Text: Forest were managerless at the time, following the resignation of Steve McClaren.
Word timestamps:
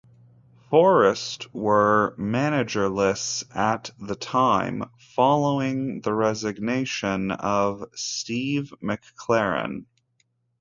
Forest 0.71 1.53
were 1.53 2.15
managerless 2.17 3.43
at 3.55 3.91
the 3.99 4.15
time, 4.15 4.89
following 4.97 6.01
the 6.01 6.11
resignation 6.11 7.29
of 7.29 7.85
Steve 7.93 8.73
McClaren. 8.81 9.85